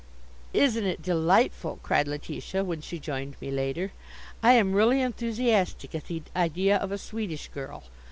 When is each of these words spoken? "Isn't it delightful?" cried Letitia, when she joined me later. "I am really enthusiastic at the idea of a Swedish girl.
"Isn't 0.55 0.83
it 0.87 1.03
delightful?" 1.03 1.79
cried 1.83 2.07
Letitia, 2.07 2.63
when 2.63 2.81
she 2.81 2.97
joined 2.97 3.39
me 3.39 3.51
later. 3.51 3.91
"I 4.41 4.53
am 4.53 4.73
really 4.73 4.99
enthusiastic 4.99 5.93
at 5.93 6.07
the 6.07 6.23
idea 6.35 6.77
of 6.77 6.91
a 6.91 6.97
Swedish 6.97 7.49
girl. 7.49 7.83